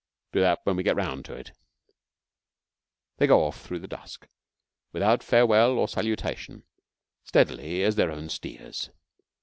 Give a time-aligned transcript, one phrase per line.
[0.33, 1.51] ''Do that when we get around to it.'
[3.17, 4.27] They go off through the dusk,
[4.91, 6.63] without farewell or salutation
[7.23, 8.89] steadily as their own steers.